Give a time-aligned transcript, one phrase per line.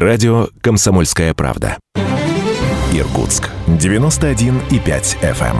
[0.00, 1.76] Радио «Комсомольская правда».
[2.92, 3.50] Иркутск.
[3.66, 5.56] 91,5 FM.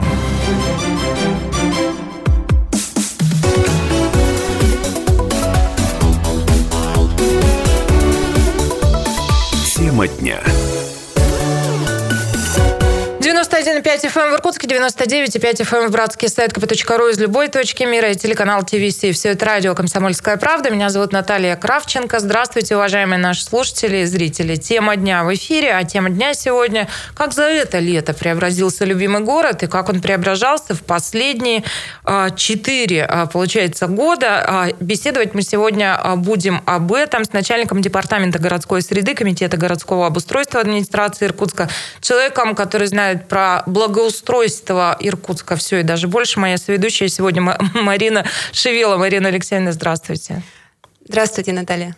[9.75, 10.39] Тема дня.
[13.89, 18.11] 91,5 FM в Иркутске, 99,5 FM эм в Братске, сайт kp.ru из любой точки мира
[18.11, 18.97] и телеканал ТВС.
[18.97, 20.69] Все это радио «Комсомольская правда».
[20.69, 22.19] Меня зовут Наталья Кравченко.
[22.19, 24.57] Здравствуйте, уважаемые наши слушатели и зрители.
[24.57, 29.63] Тема дня в эфире, а тема дня сегодня «Как за это лето преобразился любимый город
[29.63, 31.63] и как он преображался в последние
[32.03, 34.45] а, четыре, а, получается, года».
[34.47, 40.61] А, беседовать мы сегодня будем об этом с начальником департамента городской среды Комитета городского обустройства
[40.61, 41.69] администрации Иркутска,
[42.01, 46.37] человеком, который знает про благоустройство Иркутска все и даже больше.
[46.37, 47.41] Моя соведущая сегодня
[47.73, 48.97] Марина Шевела.
[48.97, 50.43] Марина Алексеевна, здравствуйте.
[51.07, 51.95] Здравствуйте, Наталья.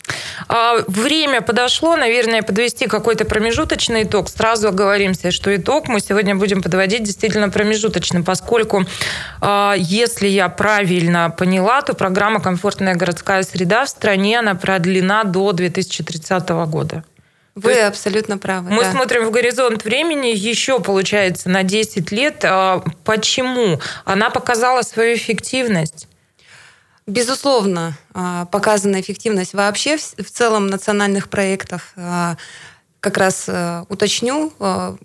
[0.47, 4.29] А, время подошло, наверное, подвести какой-то промежуточный итог.
[4.29, 8.85] Сразу оговоримся, что итог мы сегодня будем подводить действительно промежуточным, поскольку,
[9.41, 15.51] а, если я правильно поняла, то программа «Комфортная городская среда» в стране она продлена до
[15.51, 17.03] 2030 года.
[17.55, 18.69] Вы есть абсолютно правы.
[18.69, 18.91] Мы да.
[18.91, 22.45] смотрим в горизонт времени еще, получается, на 10 лет.
[22.45, 23.79] А почему?
[24.05, 26.07] Она показала свою эффективность.
[27.07, 31.91] Безусловно, а, показана эффективность вообще в целом национальных проектов.
[31.97, 32.37] А,
[33.01, 33.49] как раз
[33.89, 34.53] уточню,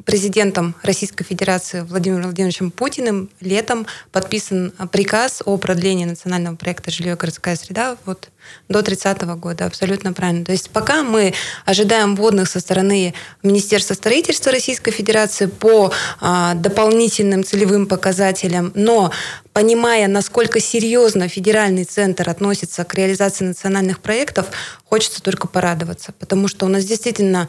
[0.05, 7.17] президентом Российской Федерации Владимиром Владимировичем Путиным летом подписан приказ о продлении национального проекта «Жилье и
[7.17, 8.29] городская среда» вот
[8.69, 9.67] до 30 года.
[9.67, 10.45] Абсолютно правильно.
[10.45, 17.45] То есть пока мы ожидаем вводных со стороны Министерства строительства Российской Федерации по а, дополнительным
[17.45, 19.13] целевым показателям, но
[19.53, 24.47] понимая, насколько серьезно федеральный центр относится к реализации национальных проектов,
[24.85, 27.49] хочется только порадоваться, потому что у нас действительно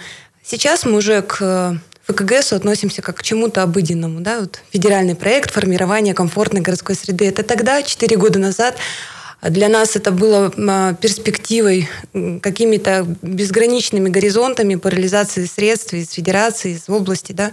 [0.49, 4.21] Сейчас мы уже к ФКГСу относимся как к чему-то обыденному.
[4.21, 4.39] Да?
[4.39, 7.27] Вот федеральный проект формирования комфортной городской среды.
[7.27, 8.77] Это тогда, 4 года назад,
[9.41, 11.87] для нас это было а, перспективой,
[12.41, 17.33] какими-то безграничными горизонтами по реализации средств из федерации, из области.
[17.33, 17.51] Да?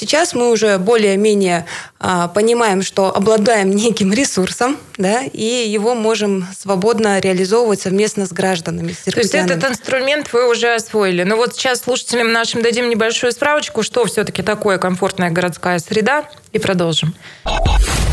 [0.00, 1.66] Сейчас мы уже более-менее
[1.98, 8.92] а, понимаем, что обладаем неким ресурсом, да, и его можем свободно реализовывать совместно с гражданами.
[8.92, 11.22] С То есть этот инструмент вы уже освоили.
[11.24, 16.58] Но вот сейчас слушателям нашим дадим небольшую справочку, что все-таки такое комфортная городская среда, и
[16.58, 17.14] продолжим.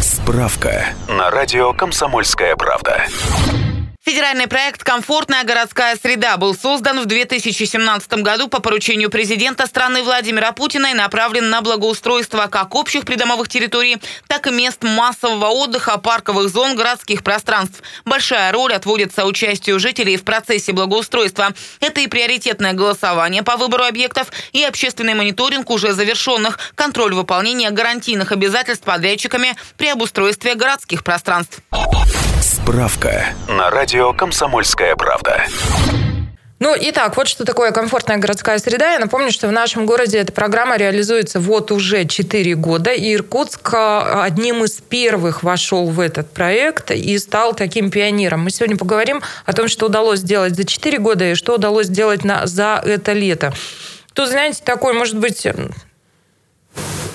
[0.02, 3.06] Справка на радио «Комсомольская правда».
[4.08, 10.54] Федеральный проект «Комфортная городская среда» был создан в 2017 году по поручению президента страны Владимира
[10.54, 13.98] Путина и направлен на благоустройство как общих придомовых территорий,
[14.28, 17.84] так и мест массового отдыха, парковых зон, городских пространств.
[18.06, 21.54] Большая роль отводится участию жителей в процессе благоустройства.
[21.82, 28.32] Это и приоритетное голосование по выбору объектов, и общественный мониторинг уже завершенных, контроль выполнения гарантийных
[28.32, 31.60] обязательств подрядчиками при обустройстве городских пространств.
[32.68, 35.46] Справка на радио «Комсомольская правда».
[36.60, 38.92] Ну, итак, вот что такое комфортная городская среда.
[38.92, 43.74] Я напомню, что в нашем городе эта программа реализуется вот уже 4 года, и Иркутск
[43.74, 48.42] а, одним из первых вошел в этот проект и стал таким пионером.
[48.42, 52.26] Мы сегодня поговорим о том, что удалось сделать за 4 года и что удалось сделать
[52.26, 53.54] на, за это лето.
[54.12, 55.48] Тут, знаете, такой, может быть,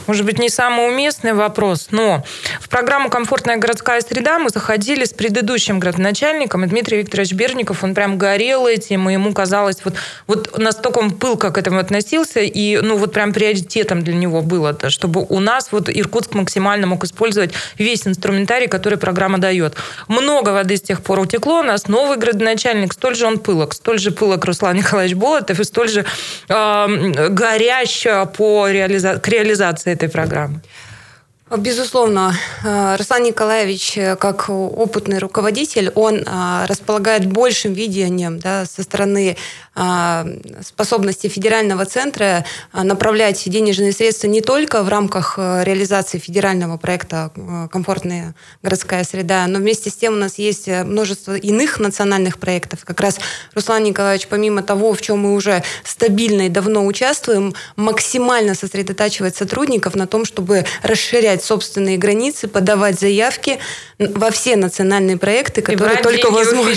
[0.06, 2.24] может быть, не самый уместный вопрос, но
[2.60, 8.18] в программу «Комфортная городская среда» мы заходили с предыдущим градоначальником, Дмитрий Викторович Берников, он прям
[8.18, 9.94] горел этим, и ему казалось, вот,
[10.26, 14.76] вот настолько он пылко к этому относился, и ну вот прям приоритетом для него было,
[14.88, 19.76] чтобы у нас вот Иркутск максимально мог использовать весь инструментарий, который программа дает.
[20.08, 23.98] Много воды с тех пор утекло, у нас новый градоначальник, столь же он пылок, столь
[23.98, 26.04] же пылок Руслан Николаевич Болотов, и столь же
[26.48, 28.04] э, горящ
[28.36, 30.60] по реализа- к реализации этой программы?
[31.58, 38.82] Безусловно, э, Руслан Николаевич, э, как опытный руководитель, он э, располагает большим видением да, со
[38.82, 39.36] стороны
[40.60, 42.44] способности федерального центра
[42.74, 47.30] направлять денежные средства не только в рамках реализации федерального проекта
[47.72, 52.84] «Комфортная городская среда», но вместе с тем у нас есть множество иных национальных проектов.
[52.84, 53.18] Как раз
[53.54, 59.94] Руслан Николаевич, помимо того, в чем мы уже стабильно и давно участвуем, максимально сосредотачивает сотрудников
[59.94, 63.58] на том, чтобы расширять расширять собственные границы, подавать заявки
[63.98, 66.70] во все национальные проекты, которые только возможны.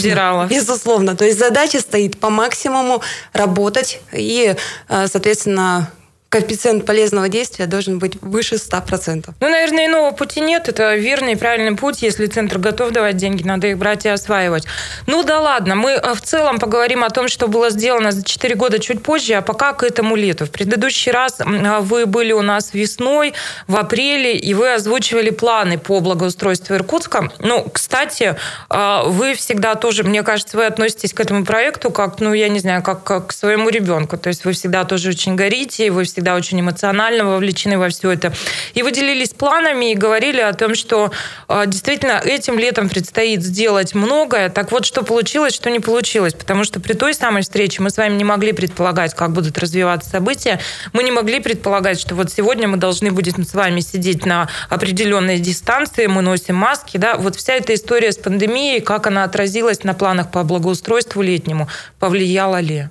[0.49, 1.15] Безусловно.
[1.15, 3.01] То есть задача стоит по максимуму
[3.33, 4.55] работать и,
[4.89, 5.91] э, соответственно,
[6.35, 9.29] коэффициент полезного действия должен быть выше 100%.
[9.39, 10.67] Ну, наверное, иного пути нет.
[10.67, 12.01] Это верный и правильный путь.
[12.01, 14.65] Если центр готов давать деньги, надо их брать и осваивать.
[15.07, 18.55] Ну да ладно, мы э, в целом поговорим о том, что было сделано за 4
[18.55, 20.45] года чуть позже, а пока к этому лету.
[20.45, 23.33] В предыдущий раз а, вы были у нас весной,
[23.67, 27.31] в апреле, и вы озвучивали планы по благоустройству Иркутска.
[27.39, 28.35] Ну, кстати,
[28.69, 32.59] а, вы всегда тоже, мне кажется, вы относитесь к этому проекту как, ну, я не
[32.59, 34.17] знаю, как, как к своему ребенку.
[34.17, 38.33] То есть вы всегда тоже очень горите, вы всегда очень эмоционально вовлечены во все это.
[38.73, 41.11] И вы делились планами и говорили о том, что
[41.47, 44.49] а, действительно этим летом предстоит сделать многое.
[44.49, 46.33] Так вот, что получилось, что не получилось.
[46.33, 50.09] Потому что при той самой встрече мы с вами не могли предполагать, как будут развиваться
[50.09, 50.59] события.
[50.93, 55.39] Мы не могли предполагать, что вот сегодня мы должны будем с вами сидеть на определенной
[55.39, 56.97] дистанции, мы носим маски.
[56.97, 57.17] Да?
[57.17, 61.67] Вот вся эта история с пандемией, как она отразилась на планах по благоустройству летнему,
[61.99, 62.89] повлияла ли?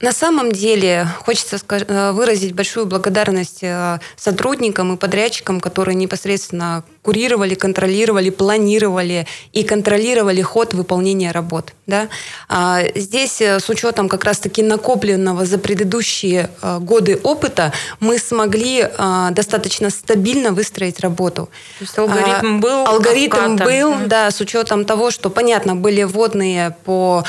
[0.00, 7.54] На самом деле хочется э, выразить большую благодарность э, сотрудникам и подрядчикам, которые непосредственно курировали,
[7.54, 11.72] контролировали, планировали и контролировали ход выполнения работ.
[11.86, 12.08] Да?
[12.48, 16.50] А здесь э, с учетом как раз-таки накопленного за предыдущие
[16.80, 18.88] годы опыта мы смогли
[19.30, 21.48] достаточно стабильно выстроить работу.
[21.78, 22.86] То есть алгоритм был?
[22.86, 27.24] Алгоритм был, да, с учетом того, что, понятно, были вводные по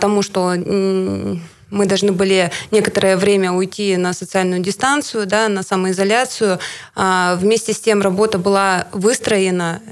[0.00, 0.54] тому, что
[1.70, 6.58] мы должны были некоторое время уйти на социальную дистанцию, да, на самоизоляцию.
[6.94, 9.82] А, вместе с тем работа была выстроена,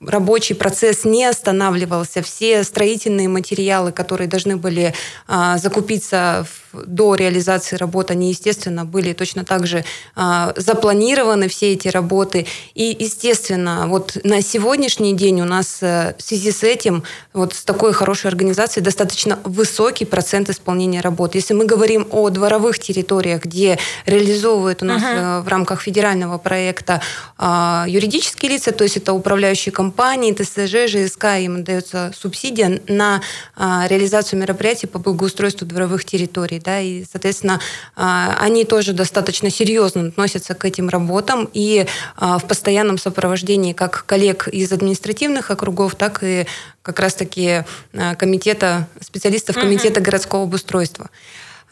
[0.00, 2.22] рабочий процесс не останавливался.
[2.22, 4.94] Все строительные материалы, которые должны были
[5.26, 6.46] а, закупиться
[6.86, 9.84] до реализации работы, они, естественно, были точно так же
[10.14, 12.46] а, запланированы, все эти работы.
[12.74, 17.64] И, естественно, вот на сегодняшний день у нас э, в связи с этим, вот с
[17.64, 21.34] такой хорошей организацией, достаточно высокий процент исполнения работ.
[21.34, 25.42] Если мы говорим о дворовых территориях, где реализовывают у нас uh-huh.
[25.42, 27.00] в рамках федерального проекта
[27.38, 33.20] а, юридические лица, то есть это управляющие компании, ТСЖ, ЖСК, им дается субсидия на
[33.56, 36.60] а, реализацию мероприятий по благоустройству дворовых территорий.
[36.64, 37.60] Да, и, соответственно,
[37.94, 44.48] а, они тоже достаточно серьезно относятся к этим работам и в постоянном сопровождении как коллег
[44.48, 46.46] из административных округов, так и
[46.82, 47.64] как раз-таки
[48.18, 50.04] комитета, специалистов комитета uh-huh.
[50.04, 51.10] городского обустройства.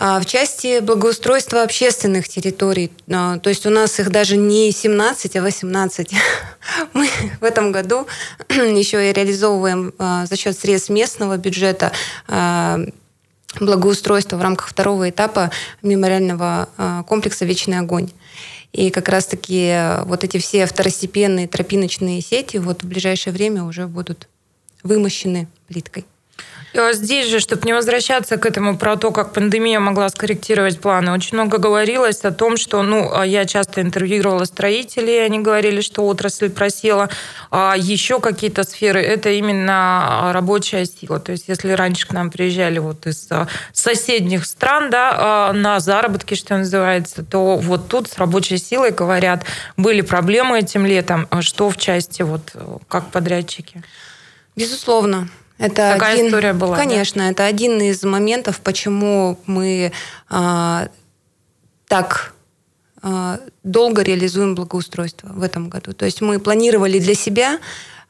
[0.05, 5.37] А в части благоустройства общественных территорий, а, то есть у нас их даже не 17,
[5.37, 6.11] а 18.
[6.93, 7.09] Мы
[7.41, 8.07] в этом году
[8.49, 11.93] еще и реализовываем а, за счет средств местного бюджета
[13.61, 15.51] благоустройство в рамках второго этапа
[15.83, 16.69] мемориального
[17.07, 18.11] комплекса «Вечный огонь».
[18.73, 24.29] И как раз-таки вот эти все второстепенные тропиночные сети вот в ближайшее время уже будут
[24.83, 26.07] вымощены плиткой.
[26.75, 31.13] А здесь же, чтобы не возвращаться к этому про то, как пандемия могла скорректировать планы,
[31.13, 36.07] очень много говорилось о том, что, ну, а я часто интервьюировала строителей, они говорили, что
[36.07, 37.11] отрасль просела,
[37.51, 41.21] а еще какие-то сферы, это именно рабочая сила.
[41.21, 43.29] То есть, если раньше к нам приезжали вот из
[43.73, 49.45] соседних стран, да, на заработки, что называется, то вот тут с рабочей силой, говорят,
[49.77, 51.29] были проблемы этим летом.
[51.41, 52.53] Что в части, вот,
[52.89, 53.83] как подрядчики?
[54.57, 55.29] Безусловно.
[55.63, 56.77] Это Такая один, история была.
[56.77, 57.31] Конечно, да?
[57.31, 59.93] это один из моментов, почему мы
[60.29, 60.89] а,
[61.87, 62.35] так
[63.01, 65.93] а, долго реализуем благоустройство в этом году.
[65.93, 67.61] То есть мы планировали для себя,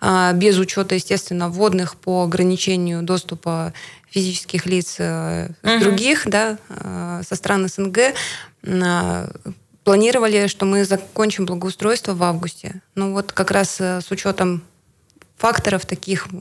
[0.01, 3.75] а, без учета, естественно, вводных по ограничению доступа
[4.11, 5.81] физических лиц а, угу.
[5.81, 7.99] других, да, а, со стран СНГ,
[8.67, 9.31] а,
[9.85, 12.81] планировали, что мы закончим благоустройство в августе.
[12.95, 14.63] Ну вот как раз э, с учетом
[15.43, 16.37] факторов таких э,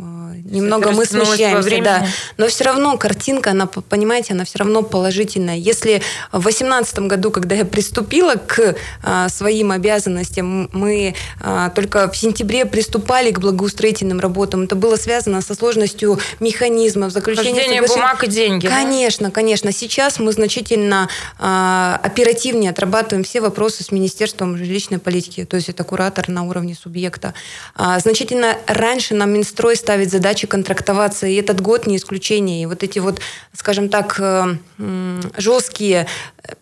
[0.46, 2.08] немного мы смещаемся, да.
[2.38, 5.58] Но все равно картинка, она, понимаете, она все равно положительная.
[5.58, 12.16] Если в 2018 году, когда я приступила к а, своим обязанностям, мы а, только в
[12.16, 17.82] сентябре приступали к благоустроительным работам, это было связано со сложностью механизмов, заключения соглашения.
[17.82, 18.68] бумаг и деньги.
[18.68, 19.32] Конечно, да?
[19.32, 19.72] конечно.
[19.72, 25.84] Сейчас мы значительно а, оперативнее отрабатываем все вопросы с Министерством жилищной политики, то есть это
[25.84, 27.34] куратор на уровне субъекта.
[27.76, 32.64] А, значительно раньше раньше нам Минстрой ставит задачи контрактоваться, и этот год не исключение.
[32.64, 33.22] И вот эти вот,
[33.54, 34.56] скажем так, э,
[35.38, 36.08] жесткие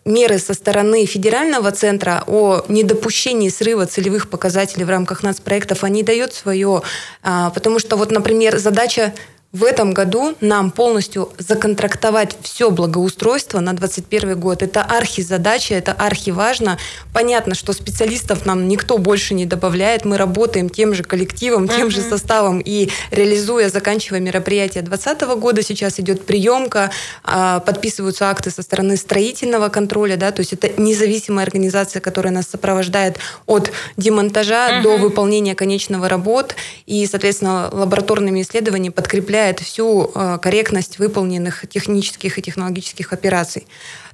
[0.04, 6.32] меры со стороны федерального центра о недопущении срыва целевых показателей в рамках нацпроектов, они дают
[6.32, 6.82] свое.
[7.22, 9.12] А, потому что вот, например, задача
[9.52, 14.62] в этом году нам полностью законтрактовать все благоустройство на 2021 год.
[14.62, 16.78] Это архи-задача, это архи-важно.
[17.12, 20.04] Понятно, что специалистов нам никто больше не добавляет.
[20.04, 21.90] Мы работаем тем же коллективом, тем uh-huh.
[21.90, 26.92] же составом и реализуя, заканчивая мероприятие 2020 года, сейчас идет приемка,
[27.24, 32.46] а, подписываются акты со стороны строительного контроля, да, то есть это независимая организация, которая нас
[32.46, 34.82] сопровождает от демонтажа uh-huh.
[34.82, 36.54] до выполнения конечного работ
[36.86, 43.66] и, соответственно, лабораторными исследованиями подкрепляет определяет всю э, корректность выполненных технических и технологических операций.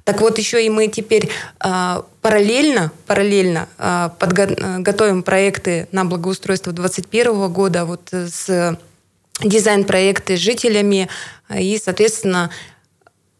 [0.03, 1.29] Так вот, еще и мы теперь
[1.63, 8.77] э, параллельно, параллельно э, подго- готовим проекты на благоустройство 2021 года вот с
[9.41, 11.09] дизайн-проекты с жителями
[11.53, 12.49] и, соответственно,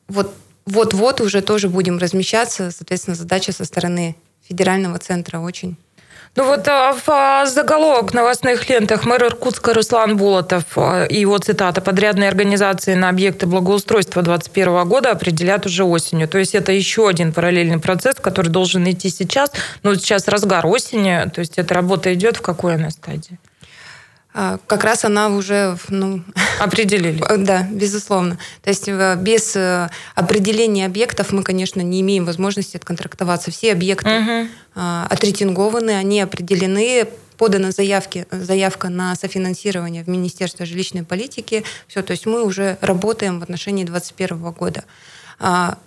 [0.08, 0.34] вот
[0.65, 2.72] вот-вот уже тоже будем размещаться.
[2.72, 4.17] Соответственно, задача со стороны
[4.50, 5.77] федерального центра очень
[6.38, 11.39] ну вот а, в а, заголовок новостных лентах мэр Иркутска Руслан Болотов а, и его
[11.39, 16.27] цитата «Подрядные организации на объекты благоустройства 2021 года определят уже осенью».
[16.27, 19.51] То есть это еще один параллельный процесс, который должен идти сейчас.
[19.82, 23.39] Но сейчас разгар осени, то есть эта работа идет в какой она стадии?
[24.39, 26.22] А, как раз она уже ну,
[26.60, 27.24] определили.
[27.38, 28.38] Да, безусловно.
[28.62, 33.50] То есть э, без э, определения объектов мы, конечно, не имеем возможности отконтрактоваться.
[33.50, 34.48] Все объекты угу.
[34.75, 41.63] отрейтингованы, они определены, подана заявки, заявка на софинансирование в Министерство жилищной политики.
[41.88, 44.84] Все, то есть мы уже работаем в отношении 2021 года.
[45.39, 45.79] А,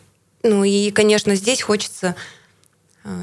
[0.43, 2.15] ну и, конечно, здесь хочется а,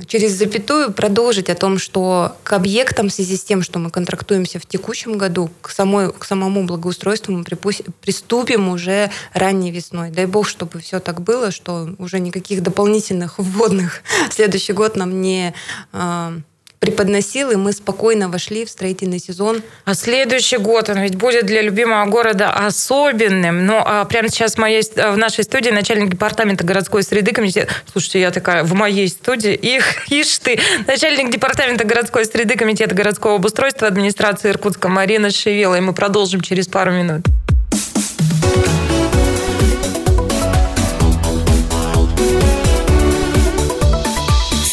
[0.08, 4.60] через запятую продолжить о том, что к объектам в связи с тем, что мы контрактуемся
[4.60, 10.10] в текущем году, к, самой, к самому благоустройству мы приступим уже ранней весной.
[10.10, 15.54] Дай бог, чтобы все так было, что уже никаких дополнительных вводных следующий год нам не
[15.94, 16.34] а,
[16.80, 19.62] преподносил, и мы спокойно вошли в строительный сезон.
[19.86, 23.66] А следующий год, он ведь будет для любимого города особенным.
[23.66, 27.72] Но а прямо сейчас в, моей, в нашей студии начальник департамента городской среды комитета...
[27.92, 33.36] Слушайте, я такая, в моей студии, их, ишь ты, начальник департамента городской среды комитета городского
[33.36, 35.76] обустройства администрации Иркутска Марина Шевела.
[35.76, 37.24] И мы продолжим через пару минут.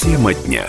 [0.03, 0.67] Тема дня.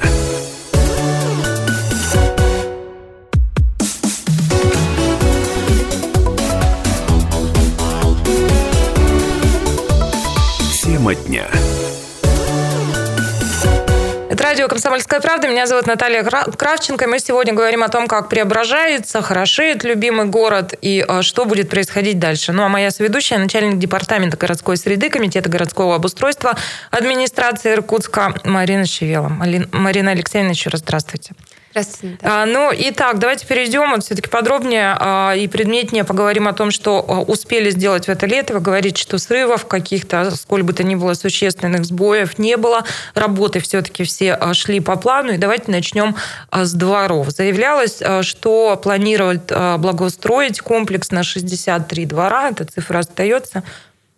[14.66, 15.48] Радио «Комсомольская правда».
[15.48, 17.08] Меня зовут Наталья Кравченко.
[17.08, 22.18] Мы сегодня говорим о том, как преображается, хорошеет любимый город и а, что будет происходить
[22.18, 22.52] дальше.
[22.52, 26.58] Ну, а моя соведущая, начальник департамента городской среды, Комитета городского обустройства,
[26.90, 29.30] администрации Иркутска Марина Шевела.
[29.30, 31.34] Марина Алексеевна, еще раз здравствуйте.
[31.76, 32.18] Здравствуйте.
[32.22, 37.04] А, ну, итак, давайте перейдем вот все-таки подробнее а, и предметнее поговорим о том, что
[37.06, 38.54] а, успели сделать в это лето.
[38.54, 42.86] Вы говорите, что срывов каких-то, сколь бы то ни было, существенных сбоев не было.
[43.14, 45.34] Работы все-таки все а, шли по плану.
[45.34, 46.16] И давайте начнем
[46.50, 47.32] а, с дворов.
[47.32, 52.52] Заявлялось, что планируют благоустроить комплекс на 63 двора.
[52.52, 53.64] Эта цифра остается.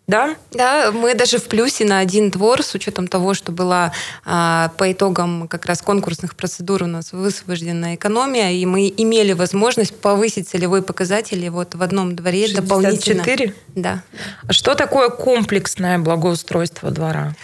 [0.07, 0.35] Да?
[0.51, 3.91] Да, мы даже в плюсе на один двор, с учетом того, что была
[4.25, 9.99] а, по итогам как раз конкурсных процедур у нас высвобождена экономия, и мы имели возможность
[9.99, 12.61] повысить целевой показатель вот в одном дворе 64?
[12.61, 13.53] дополнительно.
[13.75, 14.03] Да.
[14.47, 17.35] А что такое комплексное благоустройство двора?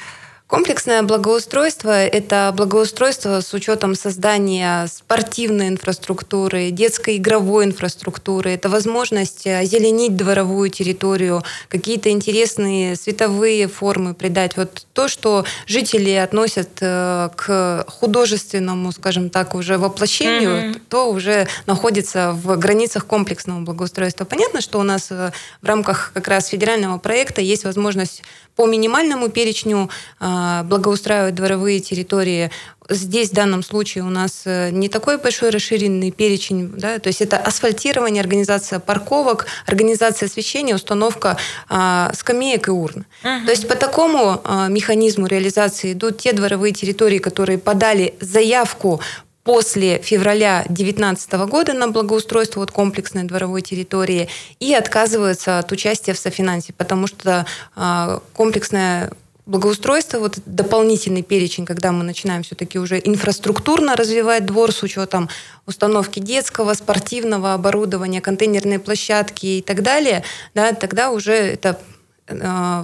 [0.53, 8.51] Комплексное благоустройство– это благоустройство с учетом создания спортивной инфраструктуры, детской игровой инфраструктуры.
[8.51, 14.55] Это возможность озеленить дворовую территорию, какие-то интересные световые формы придать.
[14.55, 20.81] Вот то, что жители относят э, к художественному, скажем так, уже воплощению, mm-hmm.
[20.87, 24.25] то уже находится в границах комплексного благоустройства.
[24.25, 25.31] Понятно, что у нас э,
[25.63, 28.21] в рамках как раз федерального проекта есть возможность
[28.55, 32.51] по минимальному перечню а, благоустраивать дворовые территории.
[32.89, 37.21] Здесь в данном случае у нас э, не такой большой расширенный перечень, да, то есть
[37.21, 41.37] это асфальтирование, организация парковок, организация освещения, установка
[41.69, 43.05] а, скамеек и урн.
[43.23, 43.45] Uh-huh.
[43.45, 48.99] То есть по такому а, механизму реализации идут те дворовые территории, которые подали заявку
[49.43, 56.19] после февраля 2019 года на благоустройство вот комплексной дворовой территории и отказываются от участия в
[56.19, 57.45] софинансе, потому что
[57.75, 59.11] э, комплексное
[59.45, 65.29] благоустройство, вот дополнительный перечень, когда мы начинаем все-таки уже инфраструктурно развивать двор с учетом
[65.65, 70.23] установки детского, спортивного оборудования, контейнерной площадки и так далее,
[70.55, 71.77] да, тогда уже это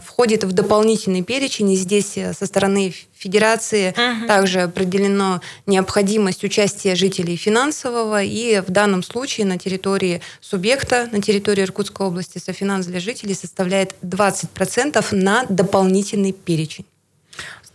[0.06, 4.28] входит в дополнительный перечень, и здесь э, со стороны Федерации угу.
[4.28, 11.64] также определена необходимость участия жителей финансового, и в данном случае на территории субъекта, на территории
[11.64, 16.86] Иркутской области, софинанс для жителей составляет 20% на дополнительный перечень.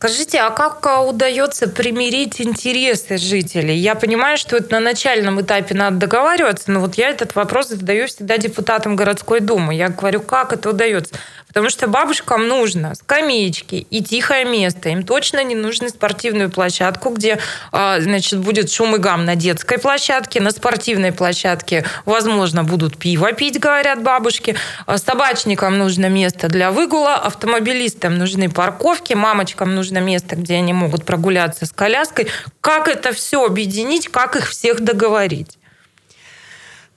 [0.04, 3.76] Скажите, а как а, удается примирить интересы жителей?
[3.76, 8.06] Я понимаю, что это на начальном этапе надо договариваться, но вот я этот вопрос задаю
[8.06, 9.74] всегда депутатам городской думы.
[9.74, 11.14] Я говорю, как это удается?
[11.54, 14.88] Потому что бабушкам нужно скамеечки и тихое место.
[14.88, 17.38] Им точно не нужно спортивную площадку, где
[17.70, 23.32] а, значит, будет шум и гам на детской площадке, на спортивной площадке, возможно, будут пиво
[23.32, 24.56] пить, говорят бабушки.
[24.86, 31.04] А собачникам нужно место для выгула, автомобилистам нужны парковки, мамочкам нужно место, где они могут
[31.04, 32.26] прогуляться с коляской.
[32.60, 35.56] Как это все объединить, как их всех договорить?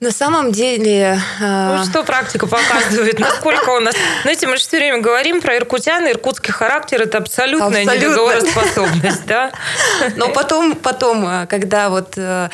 [0.00, 1.20] На самом деле...
[1.40, 3.18] Ну, что практика показывает?
[3.18, 3.94] Насколько у нас...
[4.22, 8.06] Знаете, мы же все время говорим про иркутян, иркутский характер– это абсолютная Абсолютно.
[8.06, 9.50] недоговороспособность, да?
[10.16, 12.48] Но потом, потом, э, когда вот э,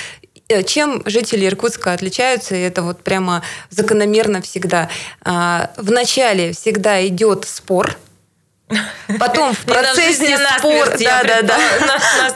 [0.66, 4.90] чем жители Иркутска отличаются, и это вот прямо закономерно всегда.
[5.76, 7.96] Вначале всегда идет спор,
[9.18, 11.58] Потом в процессе спора, да, да, да.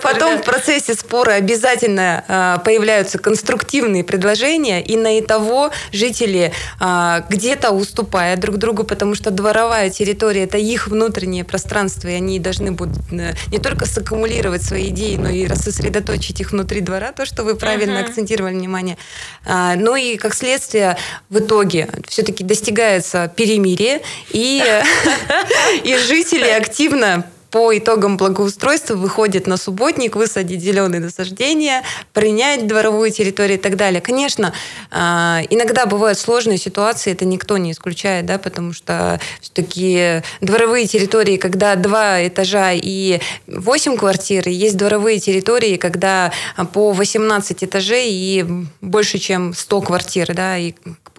[0.02, 7.24] Потом в процессе спора обязательно а, появляются конструктивные предложения, и на и того жители а,
[7.28, 12.72] где-то уступают друг другу, потому что дворовая территория это их внутреннее пространство, и они должны
[12.72, 17.44] будут э, не только саккумулировать свои идеи, но и рассосредоточить их внутри двора, то, что
[17.44, 18.98] вы правильно акцентировали внимание.
[19.44, 20.96] А, ну и как следствие
[21.30, 24.62] в итоге все-таки достигается перемирие, и,
[25.84, 31.82] и жизнь жители активно по итогам благоустройства выходит на субботник, высадить зеленые насаждения,
[32.12, 34.00] принять дворовую территорию и так далее.
[34.00, 34.52] Конечно,
[34.90, 41.36] а, иногда бывают сложные ситуации, это никто не исключает, да, потому что все-таки дворовые территории,
[41.36, 46.32] когда два этажа и 8 квартир, и есть дворовые территории, когда
[46.74, 48.44] по 18 этажей и
[48.80, 50.74] больше, чем 100 квартир, да, и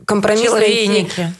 [0.06, 1.34] компромисс Человейники.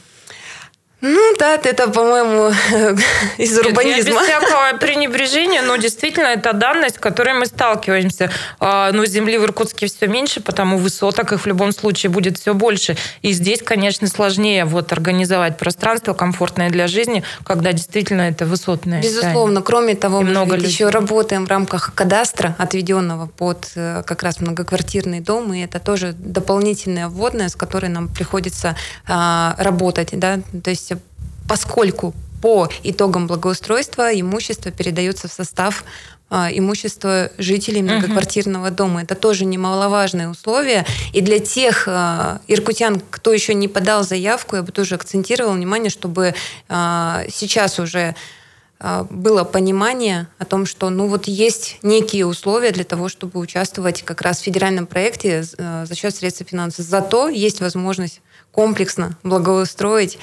[1.00, 2.50] Ну да, это, по-моему,
[3.38, 3.96] из урбанизма.
[3.96, 8.30] Нет, без всякого пренебрежения, но действительно это данность, с которой мы сталкиваемся.
[8.58, 12.52] А, но земли в Иркутске все меньше, потому высоток их в любом случае будет все
[12.52, 12.96] больше.
[13.22, 19.02] И здесь, конечно, сложнее вот организовать пространство комфортное для жизни, когда действительно это высотное.
[19.02, 19.62] Безусловно.
[19.62, 24.40] Кроме того, И мы много еще работаем в рамках кадастра, отведенного под э, как раз
[24.40, 28.76] многоквартирный дом, и это тоже дополнительная вводная, с которой нам приходится
[29.08, 30.10] а, работать.
[30.12, 30.40] Да?
[30.62, 30.89] То есть
[31.50, 35.82] поскольку по итогам благоустройства имущество передается в состав
[36.28, 39.02] а, имущества жителей многоквартирного дома.
[39.02, 40.86] Это тоже немаловажное условие.
[41.12, 45.90] И для тех а, иркутян, кто еще не подал заявку, я бы тоже акцентировала внимание,
[45.90, 46.36] чтобы
[46.68, 48.14] а, сейчас уже
[49.10, 54.22] было понимание о том, что ну вот есть некие условия для того, чтобы участвовать как
[54.22, 56.86] раз в федеральном проекте за счет средств финансов.
[56.86, 58.22] Зато есть возможность
[58.52, 60.16] комплексно благоустроить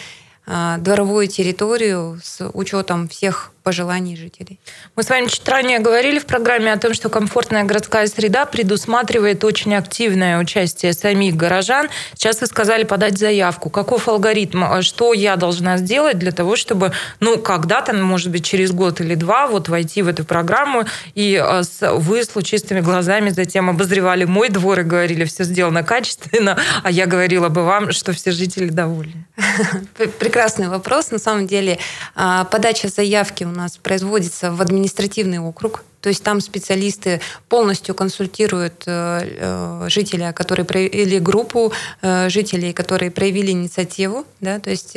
[0.48, 4.62] дворовую территорию с учетом всех пожеланий жителей.
[4.96, 9.44] Мы с вами чуть ранее говорили в программе о том, что комфортная городская среда предусматривает
[9.44, 11.90] очень активное участие самих горожан.
[12.14, 13.70] Сейчас вы сказали подать заявку.
[13.70, 14.64] Каков алгоритм?
[14.64, 19.16] А что я должна сделать для того, чтобы, ну, когда-то, может быть, через год или
[19.16, 24.48] два, вот войти в эту программу, и а, вы с лучистыми глазами затем обозревали мой
[24.48, 29.26] двор и говорили, все сделано качественно, а я говорила бы вам, что все жители довольны.
[30.20, 31.12] Прекрасный вопрос.
[31.12, 31.80] На самом деле,
[32.16, 38.84] а, подача заявки у нас производится в административный округ, то есть там специалисты полностью консультируют
[38.86, 44.26] э, э, жителя, которые или группу э, жителей, которые проявили инициативу.
[44.40, 44.60] Да?
[44.60, 44.96] То есть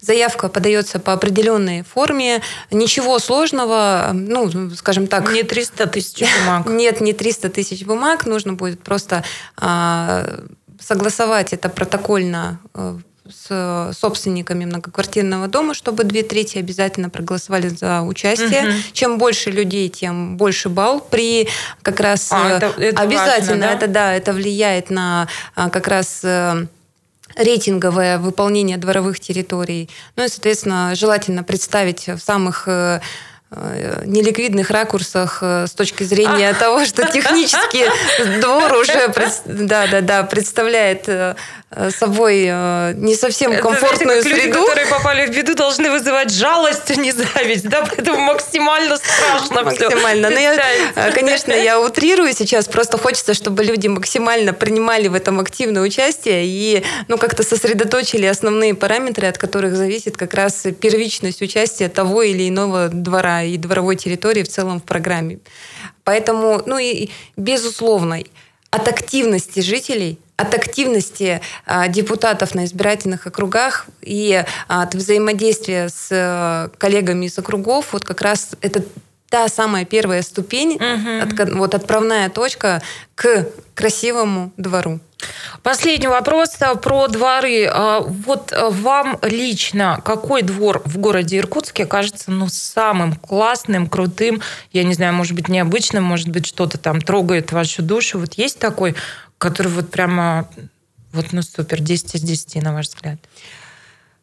[0.00, 2.42] заявка подается по определенной форме.
[2.70, 5.32] Ничего сложного, ну, скажем так...
[5.32, 6.66] Не 300 тысяч бумаг.
[6.68, 8.26] Нет, не 300 тысяч бумаг.
[8.26, 9.24] Нужно будет просто
[9.56, 10.44] а,
[10.80, 12.60] согласовать это протокольно
[13.28, 18.68] с собственниками многоквартирного дома, чтобы две трети обязательно проголосовали за участие.
[18.68, 18.76] Угу.
[18.92, 21.00] Чем больше людей, тем больше балл.
[21.00, 21.48] При
[21.82, 23.72] как раз а, это, это обязательно важно, да?
[23.72, 26.66] это да, это влияет на а, как раз э,
[27.36, 29.90] рейтинговое выполнение дворовых территорий.
[30.16, 33.00] Ну и, соответственно, желательно представить в самых э, Э,
[33.50, 36.54] неликвидных ракурсах э, с точки зрения а.
[36.54, 37.84] того, что технически
[38.40, 39.12] двор уже
[39.44, 41.34] да, да, да, представляет э,
[41.90, 42.44] собой
[42.94, 44.58] не совсем комфортную Это, знаете, среду.
[44.58, 47.68] Люди, которые попали в беду, должны вызывать жалость, а не зависть.
[47.68, 47.84] Да?
[47.88, 50.30] Поэтому максимально страшно Максимально.
[50.30, 50.56] Но я,
[50.94, 56.44] э, конечно, я утрирую сейчас, просто хочется, чтобы люди максимально принимали в этом активное участие
[56.44, 62.48] и ну, как-то сосредоточили основные параметры, от которых зависит как раз первичность участия того или
[62.48, 65.38] иного двора и дворовой территории в целом в программе.
[66.04, 68.18] Поэтому, ну и безусловно,
[68.70, 76.08] от активности жителей от активности а, депутатов на избирательных округах и а, от взаимодействия с
[76.10, 78.82] а, коллегами из округов, вот как раз это
[79.30, 81.42] та самая первая ступень, угу.
[81.42, 82.82] от, вот отправная точка
[83.14, 85.00] к красивому двору.
[85.62, 87.70] Последний вопрос про дворы.
[88.26, 94.94] Вот вам лично какой двор в городе Иркутске кажется ну, самым классным, крутым, я не
[94.94, 98.18] знаю, может быть, необычным, может быть, что-то там трогает вашу душу?
[98.18, 98.96] Вот есть такой,
[99.38, 100.48] который вот прямо
[101.12, 103.18] вот ну супер, 10 из 10, на ваш взгляд?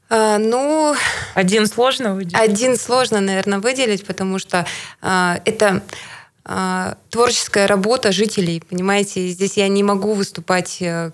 [0.10, 0.96] А, ну...
[1.36, 2.36] Один сложно выделить?
[2.36, 4.66] Один сложно, наверное, выделить, потому что
[5.02, 5.84] а, это
[6.46, 11.12] а, творческая работа жителей, понимаете, здесь я не могу выступать э,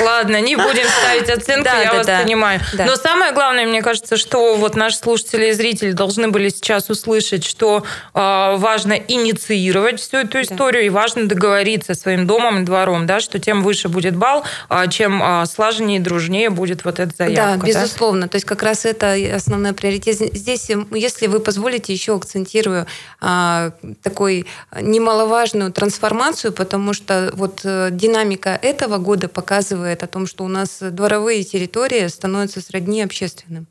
[0.00, 2.20] Ладно, не будем ставить оценку, да, я да, вас да.
[2.22, 2.60] понимаю.
[2.74, 7.44] Но самое главное, мне кажется, что вот наши слушатели и зрители должны были сейчас услышать,
[7.44, 7.84] что
[8.14, 13.38] э, важно инициировать всю эту историю и важно договориться своим домом и двором, да, что
[13.38, 17.60] тем выше будет балл, э, чем э, слаженнее и дружнее будет вот эта заявка.
[17.60, 18.28] Да, безусловно.
[18.28, 20.16] То есть как раз это основной приоритет.
[20.16, 22.86] Здесь, если вы позволите, еще акцентирую
[23.20, 23.70] э,
[24.02, 24.46] такой
[24.80, 30.78] немаловажную трансформацию, потому что вот э, динамика этого года показывает о том, что у нас
[30.80, 33.68] дворовые территории становятся сродни общественным.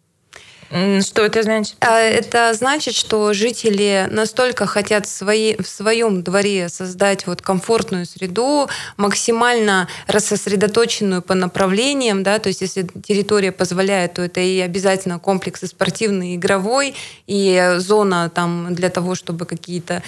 [0.69, 1.75] Что это значит?
[1.81, 8.05] А, это значит, что жители настолько хотят в, свои, в своем дворе создать вот комфортную
[8.05, 15.19] среду, максимально рассосредоточенную по направлениям, да, то есть если территория позволяет, то это и обязательно
[15.19, 16.95] комплекс и спортивный, игровой,
[17.27, 20.01] и зона там для того, чтобы какие-то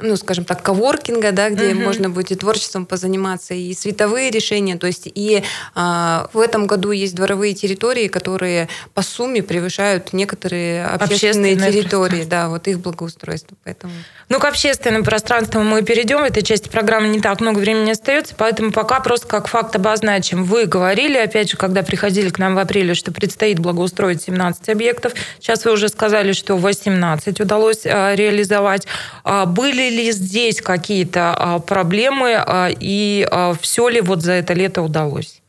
[0.00, 1.84] ну, скажем так, коворкинга, да, где uh-huh.
[1.84, 4.76] можно будет и творчеством позаниматься, и световые решения.
[4.76, 10.84] То есть и а, в этом году есть дворовые территории, которые по сумме превышают некоторые
[10.86, 13.56] общественные, общественные территории, да, вот их благоустройство.
[13.62, 13.92] Поэтому...
[14.28, 16.22] Ну, к общественным пространствам мы перейдем.
[16.22, 20.44] В этой части программы не так много времени остается, поэтому пока просто как факт обозначим.
[20.44, 25.12] Вы говорили, опять же, когда приходили к нам в апреле, что предстоит благоустроить 17 объектов.
[25.38, 28.86] Сейчас вы уже сказали, что 18 удалось а, реализовать.
[29.22, 34.52] А, были ли здесь какие-то а, проблемы а, и а, все ли вот за это
[34.52, 35.40] лето удалось?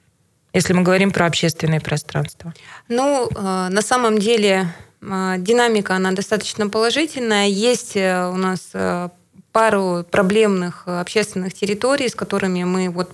[0.53, 2.53] Если мы говорим про общественное пространство.
[2.87, 4.67] Ну, на самом деле
[5.01, 7.47] динамика, она достаточно положительная.
[7.47, 9.09] Есть э, у нас э,
[9.51, 13.11] пару проблемных общественных территорий, с которыми мы вот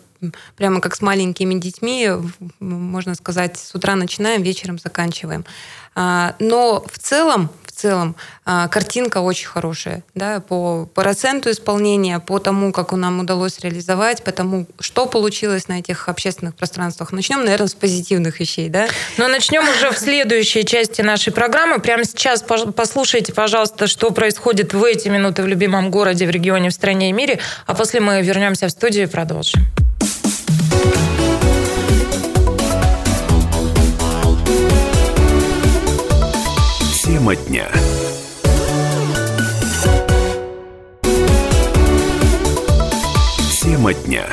[0.55, 2.09] прямо как с маленькими детьми,
[2.59, 5.43] можно сказать, с утра начинаем, вечером заканчиваем.
[5.95, 7.49] Но в целом,
[7.81, 8.15] целом
[8.45, 14.31] а, картинка очень хорошая, да, по проценту исполнения, по тому, как нам удалось реализовать, по
[14.31, 17.11] тому, что получилось на этих общественных пространствах.
[17.11, 18.87] Начнем, наверное, с позитивных вещей, да?
[19.17, 21.79] Но начнем уже в следующей части нашей программы.
[21.79, 22.43] Прямо сейчас
[22.75, 27.13] послушайте, пожалуйста, что происходит в эти минуты в любимом городе, в регионе, в стране и
[27.13, 29.61] мире, а после мы вернемся в студию и продолжим.
[37.21, 37.71] Тема дня.
[43.61, 44.25] Тема дня.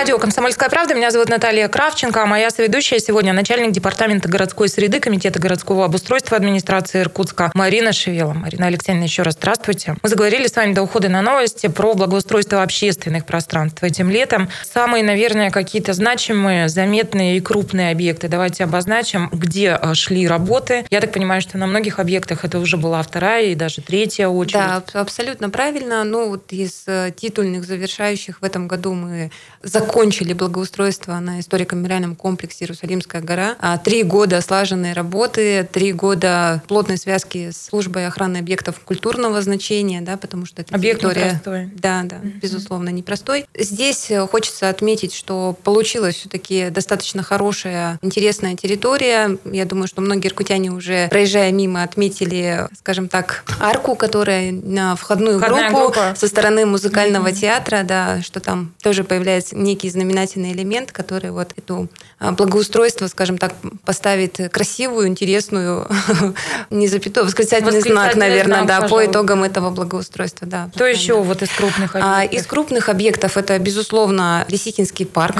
[0.00, 0.94] Радио «Комсомольская правда».
[0.94, 6.38] Меня зовут Наталья Кравченко, а моя соведущая сегодня начальник департамента городской среды Комитета городского обустройства
[6.38, 8.32] администрации Иркутска Марина Шевела.
[8.32, 9.96] Марина Алексеевна, еще раз здравствуйте.
[10.02, 14.48] Мы заговорили с вами до ухода на новости про благоустройство общественных пространств этим летом.
[14.72, 18.28] Самые, наверное, какие-то значимые, заметные и крупные объекты.
[18.28, 20.86] Давайте обозначим, где а, шли работы.
[20.88, 24.54] Я так понимаю, что на многих объектах это уже была вторая и даже третья очередь.
[24.54, 26.04] Да, абсолютно правильно.
[26.04, 29.30] Ну, вот из э, титульных завершающих в этом году мы
[29.62, 33.56] закончили закончили благоустройство на историко-мемориальном комплексе «Иерусалимская гора».
[33.58, 40.00] А, три года слаженной работы, три года плотной связки с службой охраны объектов культурного значения,
[40.00, 41.24] да, потому что это Объект территория...
[41.24, 41.70] непростой.
[41.74, 42.40] Да, да, mm-hmm.
[42.40, 43.46] безусловно, непростой.
[43.58, 49.38] Здесь э, хочется отметить, что получилась все-таки достаточно хорошая, интересная территория.
[49.44, 55.40] Я думаю, что многие иркутяне уже, проезжая мимо, отметили, скажем так, арку, которая на входную
[55.40, 56.14] Входная группу группа.
[56.14, 57.40] со стороны музыкального mm-hmm.
[57.40, 61.88] театра, да, что там тоже появляется некий некий знаменательный элемент, который вот эту
[62.18, 65.88] а, благоустройство, скажем так, поставит красивую, интересную,
[66.70, 70.70] не запятую, восклицательный знак, наверное, да, по итогам этого благоустройства, да.
[70.74, 72.18] Что еще вот из крупных объектов?
[72.18, 75.36] А, из крупных объектов это, безусловно, Лисикинский парк,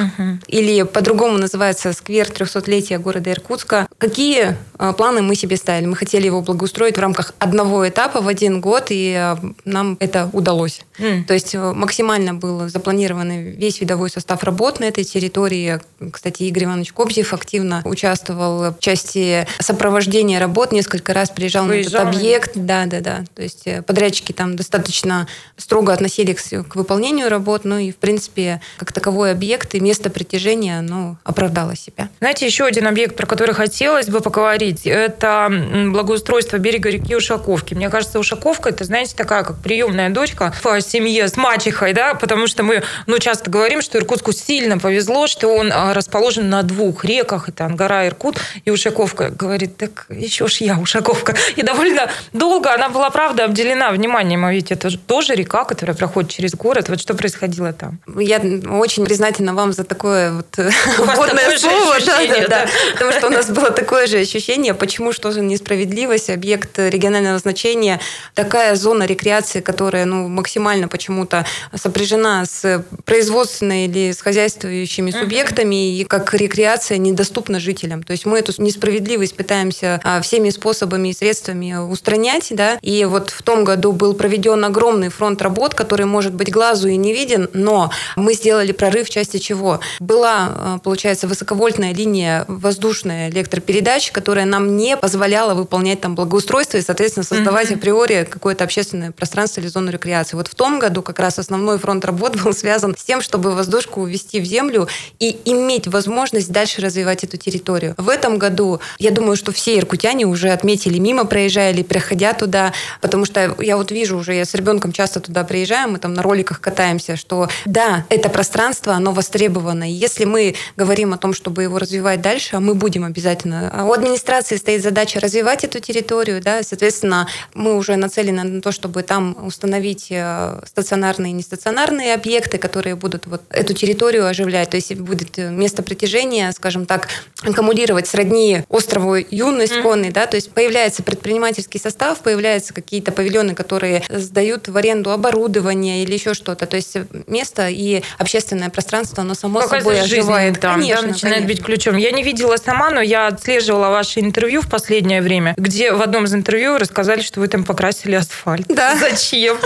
[0.46, 3.88] или по-другому называется сквер 300-летия города Иркутска.
[3.98, 5.87] Какие а, планы мы себе ставили?
[5.87, 10.81] Мы хотели его благоустроить в рамках одного этапа в один год, и нам это удалось.
[11.26, 15.80] То есть максимально был запланирован весь видовой состав работ на этой территории.
[16.12, 22.04] Кстати, Игорь Иванович Кобзев активно участвовал в части сопровождения работ, несколько раз приезжал Выезжал.
[22.04, 22.52] на этот объект.
[22.54, 23.24] Да, да, да.
[23.34, 28.60] То есть э, подрядчики там достаточно строго относились к выполнению работ, ну и, в принципе,
[28.76, 32.08] как таковой объект и место притяжения, оно оправдало себя.
[32.20, 35.50] Знаете, еще один объект, про который хотелось бы поговорить, это
[35.88, 37.74] благоустройство берега реки Ушаковки.
[37.74, 42.46] Мне кажется, Ушаковка, это, знаете, такая, как приемная дочка в семье с мачехой, да, потому
[42.46, 47.04] что мы, ну, часто говорим, что Иркутску сильно повезло, что он а, расположен на двух
[47.04, 49.30] реках, это Ангара, Иркут и Ушаковка.
[49.30, 51.35] Говорит, так еще ж я Ушаковка.
[51.56, 56.30] И довольно долго она была, правда, обделена вниманием, а ведь это тоже река, которая проходит
[56.30, 56.88] через город.
[56.88, 57.98] Вот что происходило там?
[58.18, 60.56] Я очень признательна вам за такое вот
[60.98, 61.96] вводное слово.
[62.06, 62.66] Да, да, да.
[62.92, 68.00] Потому что у нас было такое же ощущение, почему что же несправедливость, объект регионального значения,
[68.35, 76.04] такая зона рекреации, которая ну, максимально почему-то сопряжена с производственной или с хозяйствующими субъектами, и
[76.04, 78.02] как рекреация недоступна жителям.
[78.02, 82.48] То есть мы эту несправедливость пытаемся а, всеми способами и средствами устранять.
[82.50, 82.78] Да?
[82.82, 86.96] И вот в том году был проведен огромный фронт работ, который, может быть, глазу и
[86.96, 89.80] не виден, но мы сделали прорыв в части чего?
[89.98, 96.82] Была, а, получается, высоковольтная линия воздушная электропередач, которая нам не позволяла выполнять там благоустройство и,
[96.82, 97.76] соответственно, создавать mm-hmm.
[97.76, 100.36] априори какое-то общественное пространство или зону рекреации.
[100.36, 103.99] Вот в том году как раз основной фронт работ был связан с тем, чтобы воздушку
[104.00, 107.94] увести в землю и иметь возможность дальше развивать эту территорию.
[107.96, 112.72] В этом году, я думаю, что все иркутяне уже отметили мимо, проезжая или проходя туда,
[113.00, 116.22] потому что я вот вижу уже, я с ребенком часто туда приезжаю, мы там на
[116.22, 119.90] роликах катаемся, что да, это пространство, оно востребовано.
[119.90, 123.70] И если мы говорим о том, чтобы его развивать дальше, а мы будем обязательно.
[123.72, 128.72] А у администрации стоит задача развивать эту территорию, да, соответственно, мы уже нацелены на то,
[128.72, 133.89] чтобы там установить э, стационарные и нестационарные объекты, которые будут вот эту территорию
[134.26, 134.70] оживлять.
[134.70, 137.09] То есть будет место притяжения, скажем так,
[137.42, 139.83] аккумулировать сродни острову юность mm.
[139.83, 146.03] конный, да, то есть появляется предпринимательский состав, появляются какие-то павильоны, которые сдают в аренду оборудование
[146.03, 146.66] или еще что-то.
[146.66, 150.61] То есть место и общественное пространство, оно само Какая собой оживает.
[150.61, 151.55] Там, конечно, да, начинает конечно.
[151.55, 151.96] быть ключом.
[151.96, 156.24] Я не видела сама, но я отслеживала ваши интервью в последнее время, где в одном
[156.24, 158.66] из интервью рассказали, что вы там покрасили асфальт.
[158.68, 158.96] Да.
[159.00, 159.57] Зачем?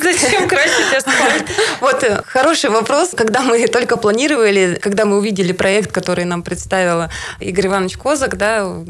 [0.00, 1.44] Зачем красить асфальт?
[1.80, 3.10] Вот э, хороший вопрос.
[3.14, 8.66] Когда мы только планировали, когда мы увидели проект, который нам представила Игорь Иванович Козак, да,
[8.66, 8.88] угу.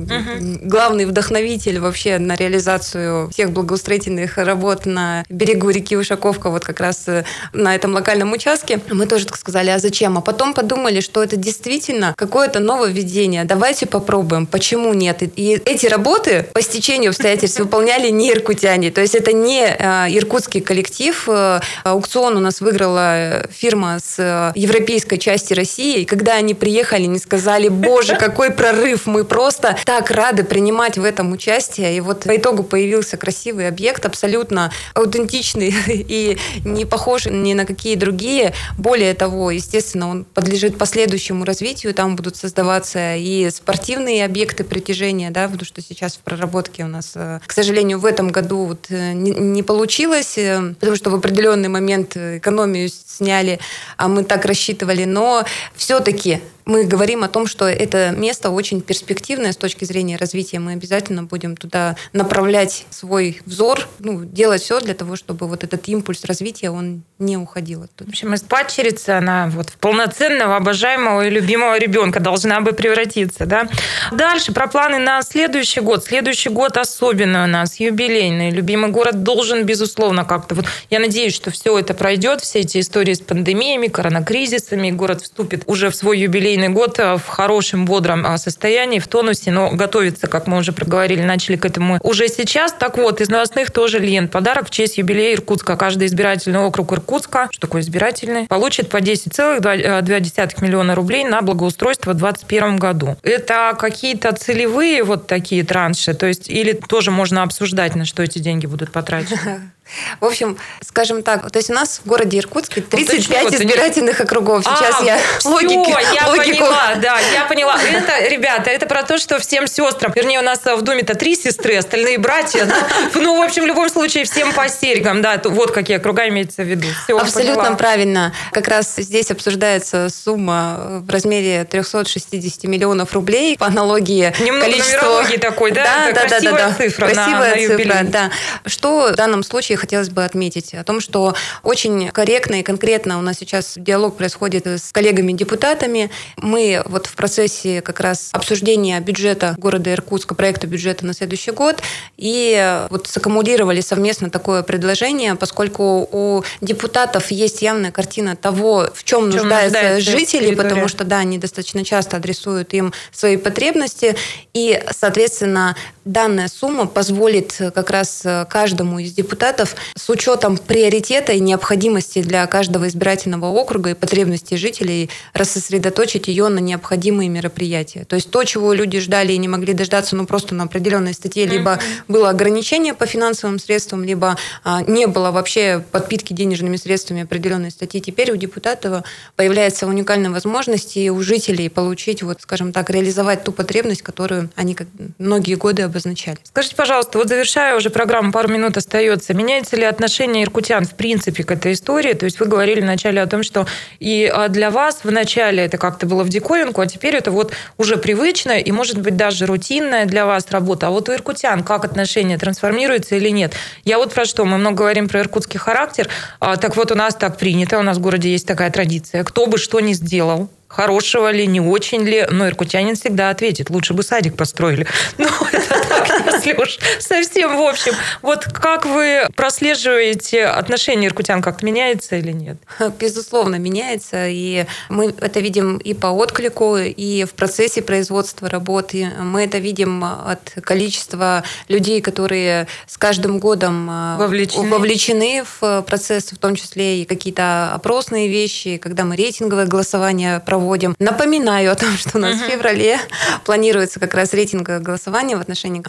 [0.62, 7.04] главный вдохновитель вообще на реализацию всех благоустроительных работ на берегу реки Ушаковка, вот как раз
[7.06, 10.18] э, на этом локальном участке, мы тоже так сказали, а зачем?
[10.18, 13.44] А потом подумали, что это действительно какое-то нововведение.
[13.44, 14.46] Давайте попробуем.
[14.46, 15.22] Почему нет?
[15.22, 18.90] И эти работы по стечению обстоятельств выполняли не иркутяне.
[18.90, 21.28] То есть это не э, иркутский коллектив.
[21.28, 26.00] Э, аукцион у нас выиграла фирма с э, европейской части России.
[26.00, 31.04] И когда они приехали, они сказали, боже, какой прорыв, мы просто так рады принимать в
[31.04, 31.96] этом участие.
[31.96, 37.96] И вот по итогу появился красивый объект, абсолютно аутентичный и не похож ни на какие
[37.96, 38.54] другие.
[38.78, 41.94] Более того, естественно, он подлежит последующему развитию.
[41.94, 47.12] Там будут создаваться и спортивные объекты притяжения, да, потому что сейчас в проработке у нас,
[47.14, 51.14] э, к сожалению, в этом году вот не, не получилось получилось, э, потому что в
[51.14, 53.60] определенный момент экономию сняли,
[53.96, 55.04] а мы так рассчитывали.
[55.04, 55.44] Но
[55.76, 60.58] все-таки мы говорим о том, что это место очень перспективное с точки зрения развития.
[60.58, 65.88] Мы обязательно будем туда направлять свой взор, ну, делать все для того, чтобы вот этот
[65.88, 68.10] импульс развития, он не уходил оттуда.
[68.10, 73.46] В общем, из падчерицы она вот в полноценного, обожаемого и любимого ребенка должна бы превратиться,
[73.46, 73.68] да?
[74.12, 76.04] Дальше про планы на следующий год.
[76.04, 78.50] Следующий год особенный у нас, юбилейный.
[78.50, 80.66] Любимый город должен, безусловно, как-то вот...
[80.90, 85.90] Я надеюсь, что все это пройдет, все эти истории с пандемиями, коронакризисами, город вступит уже
[85.90, 90.26] в свой юбилей юбилейный год э, в хорошем, бодром а, состоянии, в тонусе, но готовится,
[90.26, 92.72] как мы уже проговорили, начали к этому уже сейчас.
[92.72, 94.30] Так вот, из новостных тоже лент.
[94.30, 95.76] Подарок в честь юбилея Иркутска.
[95.76, 102.12] Каждый избирательный округ Иркутска, что такое избирательный, получит по 10,2 э, миллиона рублей на благоустройство
[102.12, 103.16] в 2021 году.
[103.22, 108.38] Это какие-то целевые вот такие транши, то есть или тоже можно обсуждать, на что эти
[108.38, 109.70] деньги будут потрачены?
[110.20, 114.24] В общем, скажем так, то есть у нас в городе Иркутске 35 ну, избирательных не...
[114.24, 114.64] округов.
[114.64, 116.58] Сейчас а, я все, логики, я логику.
[116.58, 117.78] поняла, да, я поняла.
[117.82, 121.76] Это, ребята, это про то, что всем сестрам, вернее, у нас в доме-то три сестры,
[121.76, 122.66] остальные братья.
[123.14, 126.62] Ну, ну, в общем, в любом случае, всем по серьгам, да, вот какие округа имеется
[126.62, 126.86] в виду.
[127.04, 127.76] Все, Абсолютно поняла.
[127.76, 128.34] правильно.
[128.52, 135.38] Как раз здесь обсуждается сумма в размере 360 миллионов рублей по аналогии Немного количеству...
[135.40, 136.12] такой, да?
[136.14, 136.74] Да, да, да, да, да.
[136.74, 138.30] цифра Красивая на, на цифра, да.
[138.66, 140.74] Что в данном случае хотелось бы отметить?
[140.74, 146.10] О том, что очень корректно и конкретно у нас сейчас диалог происходит с коллегами-депутатами.
[146.36, 151.82] Мы вот в процессе как раз обсуждения бюджета города Иркутска, проекта бюджета на следующий год,
[152.16, 159.28] и вот саккумулировали совместно такое предложение, поскольку у депутатов есть явная картина того, в чем,
[159.28, 160.56] в чем нуждаются, нуждаются жители, территория.
[160.56, 164.16] потому что, да, они достаточно часто адресуют им свои потребности,
[164.52, 169.63] и, соответственно, данная сумма позволит как раз каждому из депутатов
[169.96, 176.58] с учетом приоритета и необходимости для каждого избирательного округа и потребностей жителей рассосредоточить ее на
[176.58, 178.04] необходимые мероприятия.
[178.04, 181.46] То есть то, чего люди ждали и не могли дождаться, ну просто на определенной статье,
[181.46, 187.70] либо было ограничение по финансовым средствам, либо а, не было вообще подпитки денежными средствами определенной
[187.70, 188.00] статьи.
[188.00, 189.04] Теперь у депутатов
[189.36, 194.74] появляется уникальная возможность и у жителей получить, вот, скажем так, реализовать ту потребность, которую они
[194.74, 196.38] как многие годы обозначали.
[196.42, 201.44] Скажите, пожалуйста, вот завершая уже программу, пару минут остается, меняется ли отношение иркутян в принципе
[201.44, 202.12] к этой истории?
[202.14, 203.66] То есть вы говорили вначале о том, что
[204.00, 207.96] и а, для вас вначале это как-то было в диковинку, а теперь это вот уже
[207.96, 210.88] привычная и, может быть, даже рутинная для вас работа.
[210.88, 213.54] А вот у иркутян как отношение трансформируется или нет?
[213.84, 214.44] Я вот про что?
[214.44, 216.08] Мы много говорим про иркутский характер.
[216.40, 219.22] А, так вот, у нас так принято, у нас в городе есть такая традиция.
[219.22, 223.94] Кто бы что ни сделал, хорошего ли, не очень ли, но иркутянин всегда ответит, лучше
[223.94, 224.86] бы садик построили.
[225.18, 227.92] Ну, это так, уж совсем в общем.
[228.22, 232.56] Вот как вы прослеживаете отношение иркутян, как-то меняется или нет?
[232.98, 239.10] Безусловно, меняется, и мы это видим и по отклику, и в процессе производства работы.
[239.20, 246.32] Мы это видим от количества людей, которые с каждым годом э, вовлечены, вовлечены в процесс,
[246.32, 250.94] в том числе и какие-то опросные вещи, когда мы рейтинговое голосование проводим.
[250.98, 252.46] Напоминаю о том, что у нас uh-huh.
[252.46, 252.98] в феврале
[253.44, 255.80] планируется как раз рейтинговое голосование в отношении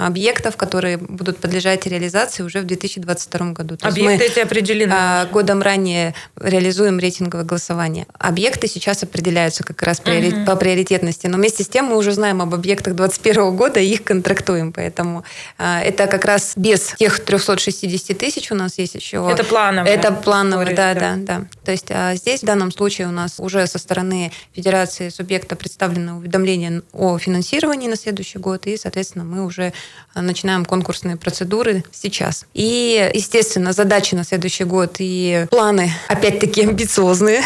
[0.45, 3.77] объектов, которые будут подлежать реализации уже в 2022 году.
[3.77, 4.93] То Объекты мы, эти определены?
[4.95, 8.05] А, годом ранее реализуем рейтинговое голосование.
[8.19, 10.45] Объекты сейчас определяются как раз uh-huh.
[10.45, 14.03] по приоритетности, но вместе с тем мы уже знаем об объектах 2021 года и их
[14.03, 15.23] контрактуем, поэтому
[15.57, 19.27] а, это как раз без тех 360 тысяч у нас есть еще.
[19.31, 19.87] Это планово.
[19.87, 21.45] Это планово, да, да, да.
[21.63, 26.17] То есть а, здесь в данном случае у нас уже со стороны Федерации субъекта представлено
[26.17, 29.73] уведомление о финансировании на следующий год, и, соответственно, мы уже
[30.13, 32.45] а, начинаем конкурсные процедуры сейчас.
[32.53, 37.41] И, естественно, задачи на следующий год и планы, опять-таки, амбициозные.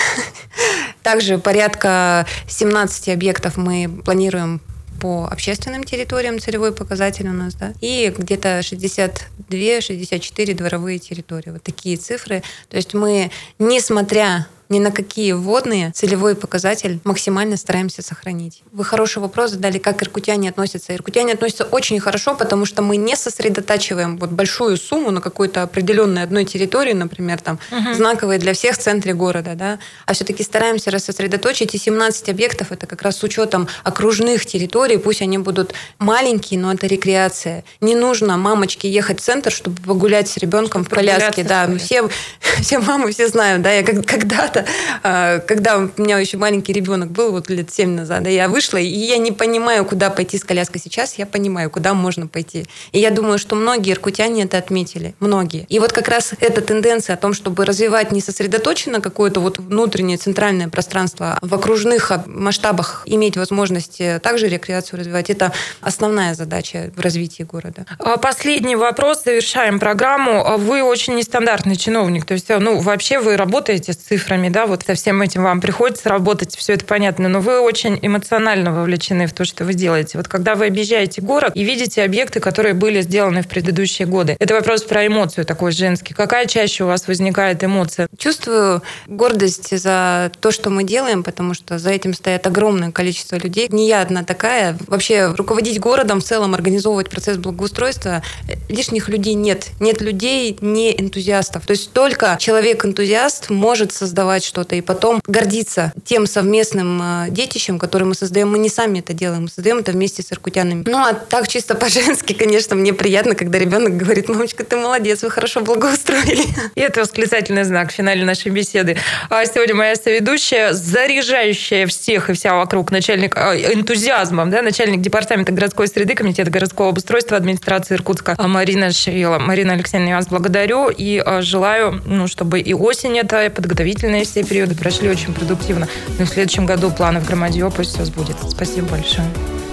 [1.04, 4.60] Также порядка 17 объектов мы планируем
[4.99, 11.52] по общественным территориям целевой показатель у нас, да, и где-то 62-64 дворовые территории.
[11.52, 12.41] Вот такие цифры.
[12.69, 18.62] То есть мы, несмотря ни на какие вводные целевой показатель максимально стараемся сохранить.
[18.71, 20.95] Вы хороший вопрос задали, как иркутяне относятся.
[20.95, 26.21] Иркутяне относятся очень хорошо, потому что мы не сосредотачиваем вот большую сумму на какой-то определенной
[26.21, 27.93] одной территории, например, там, угу.
[27.95, 32.86] знаковой для всех в центре города, да, а все-таки стараемся рассосредоточить, и 17 объектов это
[32.86, 37.63] как раз с учетом окружных территорий, пусть они будут маленькие, но это рекреация.
[37.82, 42.08] Не нужно мамочке ехать в центр, чтобы погулять с ребенком в коляске, да, все,
[42.62, 44.72] все мамы все знают, да, я когда-то просто,
[45.04, 48.86] а, когда у меня еще маленький ребенок был, вот лет 7 назад, я вышла, и
[48.86, 52.65] я не понимаю, куда пойти с коляской сейчас, я понимаю, куда можно пойти.
[52.91, 55.65] И я думаю, что многие иркутяне это отметили, многие.
[55.69, 60.17] И вот как раз эта тенденция о том, чтобы развивать не сосредоточенно какое-то вот внутреннее
[60.17, 67.00] центральное пространство, а в окружных масштабах иметь возможность также рекреацию развивать, это основная задача в
[67.00, 67.86] развитии города.
[68.00, 70.58] А последний вопрос, завершаем программу.
[70.58, 74.93] Вы очень нестандартный чиновник, то есть, ну, вообще вы работаете с цифрами, да, вот со
[74.93, 79.45] всем этим вам приходится работать, все это понятно, но вы очень эмоционально вовлечены в то,
[79.45, 80.17] что вы делаете.
[80.17, 84.53] Вот когда вы объезжаете город и видите объекты, которые были сделаны в предыдущие годы, это
[84.53, 86.13] вопрос про эмоцию такой женский.
[86.13, 88.07] Какая чаще у вас возникает эмоция?
[88.17, 93.67] Чувствую гордость за то, что мы делаем, потому что за этим стоит огромное количество людей.
[93.69, 94.77] Не я одна такая.
[94.88, 98.23] Вообще руководить городом в целом, организовывать процесс благоустройства,
[98.67, 99.67] лишних людей нет.
[99.79, 101.65] Нет людей, не энтузиастов.
[101.65, 107.80] То есть только человек-энтузиаст может создавать создавать что-то, и потом гордиться тем совместным э, детищем,
[107.80, 108.52] которое мы создаем.
[108.52, 110.84] Мы не сами это делаем, мы создаем это вместе с иркутянами.
[110.88, 115.30] Ну, а так чисто по-женски, конечно, мне приятно, когда ребенок говорит, мамочка, ты молодец, вы
[115.30, 116.43] хорошо благоустроили.
[116.75, 118.97] И это восклицательный знак в финале нашей беседы.
[119.30, 125.52] А сегодня моя соведущая, заряжающая всех и вся вокруг начальник а, энтузиазмом, да, начальник департамента
[125.52, 129.39] городской среды, комитета городского обустройства администрации Иркутска Марина Шевела.
[129.39, 134.25] Марина Алексеевна, я вас благодарю и а, желаю, ну, чтобы и осень это, и подготовительные
[134.29, 135.87] все периоды прошли очень продуктивно.
[136.17, 138.49] Ну и в следующем году планы в Громадье пусть все сбудется.
[138.49, 139.27] Спасибо большое.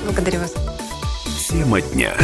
[0.04, 0.54] Благодарю вас.
[1.48, 2.14] Тема дня.